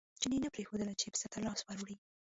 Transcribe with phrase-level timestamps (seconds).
[0.21, 1.95] چیني نه پرېښودل چې پسه ته لاس ور وړي.